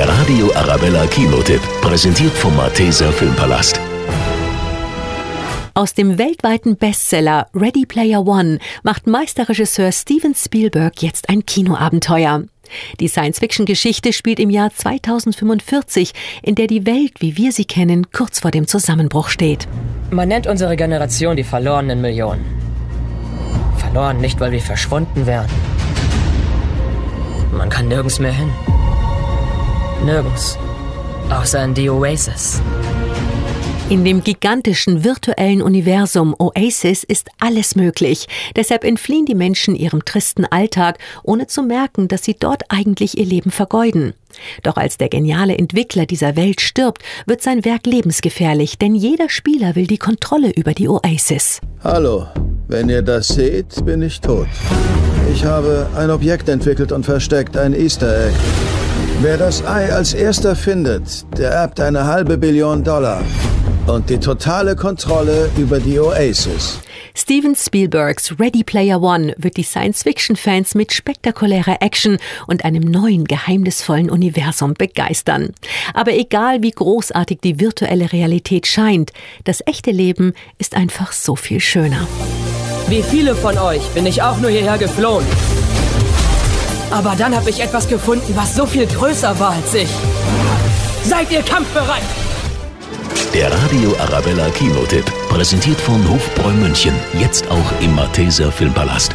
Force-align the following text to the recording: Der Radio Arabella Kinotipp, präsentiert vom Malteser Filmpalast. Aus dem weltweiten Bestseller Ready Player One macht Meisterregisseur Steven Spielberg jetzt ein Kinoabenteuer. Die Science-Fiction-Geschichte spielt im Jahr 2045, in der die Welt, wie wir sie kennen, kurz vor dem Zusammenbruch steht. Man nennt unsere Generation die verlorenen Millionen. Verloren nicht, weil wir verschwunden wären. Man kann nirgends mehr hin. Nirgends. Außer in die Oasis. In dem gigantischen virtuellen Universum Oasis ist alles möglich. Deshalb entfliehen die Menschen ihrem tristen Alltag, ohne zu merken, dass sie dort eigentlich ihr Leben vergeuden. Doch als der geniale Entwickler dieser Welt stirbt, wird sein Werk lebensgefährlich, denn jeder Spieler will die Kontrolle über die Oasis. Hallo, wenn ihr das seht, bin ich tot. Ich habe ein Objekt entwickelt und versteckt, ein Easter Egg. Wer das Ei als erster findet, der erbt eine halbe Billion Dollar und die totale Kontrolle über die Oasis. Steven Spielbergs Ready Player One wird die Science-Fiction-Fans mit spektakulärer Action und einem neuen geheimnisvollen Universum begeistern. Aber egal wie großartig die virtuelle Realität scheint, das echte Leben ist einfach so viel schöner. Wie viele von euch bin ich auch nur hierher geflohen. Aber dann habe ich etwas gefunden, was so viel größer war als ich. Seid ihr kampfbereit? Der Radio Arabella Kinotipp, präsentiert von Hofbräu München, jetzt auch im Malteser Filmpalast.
Der 0.00 0.08
Radio 0.08 0.50
Arabella 0.54 1.06
Kinotipp, 1.08 1.60
präsentiert 1.82 2.32
vom 2.32 2.56
Malteser 2.56 3.12
Filmpalast. 3.12 3.78
Aus 5.74 5.92
dem 5.92 6.16
weltweiten 6.16 6.76
Bestseller 6.76 7.48
Ready 7.54 7.84
Player 7.84 8.26
One 8.26 8.60
macht 8.82 9.06
Meisterregisseur 9.06 9.92
Steven 9.92 10.34
Spielberg 10.34 11.02
jetzt 11.02 11.28
ein 11.28 11.44
Kinoabenteuer. 11.44 12.44
Die 12.98 13.08
Science-Fiction-Geschichte 13.08 14.14
spielt 14.14 14.40
im 14.40 14.48
Jahr 14.48 14.72
2045, 14.74 16.14
in 16.42 16.54
der 16.54 16.66
die 16.66 16.86
Welt, 16.86 17.12
wie 17.18 17.36
wir 17.36 17.52
sie 17.52 17.66
kennen, 17.66 18.10
kurz 18.10 18.40
vor 18.40 18.52
dem 18.52 18.66
Zusammenbruch 18.66 19.28
steht. 19.28 19.68
Man 20.10 20.28
nennt 20.28 20.46
unsere 20.46 20.76
Generation 20.76 21.36
die 21.36 21.44
verlorenen 21.44 22.00
Millionen. 22.00 22.46
Verloren 23.76 24.16
nicht, 24.16 24.40
weil 24.40 24.52
wir 24.52 24.62
verschwunden 24.62 25.26
wären. 25.26 25.50
Man 27.52 27.68
kann 27.68 27.88
nirgends 27.88 28.18
mehr 28.18 28.32
hin. 28.32 28.50
Nirgends. 30.04 30.58
Außer 31.28 31.62
in 31.62 31.74
die 31.74 31.90
Oasis. 31.90 32.62
In 33.90 34.04
dem 34.04 34.24
gigantischen 34.24 35.04
virtuellen 35.04 35.60
Universum 35.60 36.34
Oasis 36.38 37.04
ist 37.04 37.28
alles 37.38 37.76
möglich. 37.76 38.26
Deshalb 38.56 38.84
entfliehen 38.84 39.26
die 39.26 39.34
Menschen 39.34 39.74
ihrem 39.74 40.04
tristen 40.04 40.46
Alltag, 40.46 40.98
ohne 41.22 41.48
zu 41.48 41.62
merken, 41.62 42.08
dass 42.08 42.24
sie 42.24 42.34
dort 42.38 42.62
eigentlich 42.68 43.18
ihr 43.18 43.26
Leben 43.26 43.50
vergeuden. 43.50 44.14
Doch 44.62 44.76
als 44.76 44.96
der 44.96 45.08
geniale 45.08 45.58
Entwickler 45.58 46.06
dieser 46.06 46.34
Welt 46.34 46.60
stirbt, 46.60 47.02
wird 47.26 47.42
sein 47.42 47.64
Werk 47.64 47.84
lebensgefährlich, 47.84 48.78
denn 48.78 48.94
jeder 48.94 49.28
Spieler 49.28 49.74
will 49.74 49.86
die 49.86 49.98
Kontrolle 49.98 50.50
über 50.52 50.72
die 50.72 50.88
Oasis. 50.88 51.60
Hallo, 51.84 52.26
wenn 52.68 52.88
ihr 52.88 53.02
das 53.02 53.28
seht, 53.28 53.84
bin 53.84 54.00
ich 54.02 54.20
tot. 54.20 54.48
Ich 55.32 55.44
habe 55.44 55.88
ein 55.96 56.10
Objekt 56.10 56.48
entwickelt 56.48 56.92
und 56.92 57.04
versteckt, 57.04 57.56
ein 57.56 57.74
Easter 57.74 58.28
Egg. 58.28 58.36
Wer 59.22 59.36
das 59.36 59.62
Ei 59.66 59.92
als 59.92 60.14
erster 60.14 60.56
findet, 60.56 61.26
der 61.36 61.50
erbt 61.50 61.78
eine 61.78 62.06
halbe 62.06 62.38
Billion 62.38 62.82
Dollar 62.82 63.22
und 63.86 64.08
die 64.08 64.16
totale 64.16 64.74
Kontrolle 64.74 65.50
über 65.58 65.78
die 65.78 66.00
Oasis. 66.00 66.80
Steven 67.14 67.54
Spielbergs 67.54 68.40
Ready 68.40 68.64
Player 68.64 69.02
One 69.02 69.34
wird 69.36 69.58
die 69.58 69.62
Science-Fiction-Fans 69.62 70.74
mit 70.74 70.94
spektakulärer 70.94 71.82
Action 71.82 72.16
und 72.46 72.64
einem 72.64 72.82
neuen 72.82 73.26
geheimnisvollen 73.26 74.08
Universum 74.08 74.72
begeistern. 74.72 75.52
Aber 75.92 76.14
egal 76.14 76.62
wie 76.62 76.70
großartig 76.70 77.40
die 77.44 77.60
virtuelle 77.60 78.14
Realität 78.14 78.66
scheint, 78.66 79.12
das 79.44 79.60
echte 79.66 79.90
Leben 79.90 80.32
ist 80.56 80.74
einfach 80.74 81.12
so 81.12 81.36
viel 81.36 81.60
schöner. 81.60 82.08
Wie 82.88 83.02
viele 83.02 83.34
von 83.34 83.58
euch 83.58 83.86
bin 83.90 84.06
ich 84.06 84.22
auch 84.22 84.38
nur 84.38 84.50
hierher 84.50 84.78
geflohen. 84.78 85.26
Aber 86.90 87.14
dann 87.16 87.34
habe 87.34 87.50
ich 87.50 87.60
etwas 87.60 87.88
gefunden, 87.88 88.32
was 88.34 88.54
so 88.54 88.66
viel 88.66 88.86
größer 88.86 89.38
war 89.38 89.52
als 89.52 89.74
ich. 89.74 89.90
Seid 91.04 91.30
ihr 91.30 91.42
kampfbereit? 91.42 92.02
Der 93.32 93.50
Radio 93.52 93.94
Arabella 94.00 94.50
Kinotipp, 94.50 95.04
präsentiert 95.28 95.80
von 95.80 96.08
Hofbräu 96.08 96.52
München, 96.52 96.94
jetzt 97.18 97.48
auch 97.50 97.80
im 97.80 97.94
Malteser 97.94 98.50
Filmpalast. 98.50 99.14